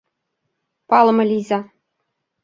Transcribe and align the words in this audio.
Палыме 0.89 1.23
лийза. 1.29 1.59